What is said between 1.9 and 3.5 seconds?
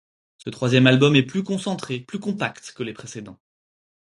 plus compact que les précédents.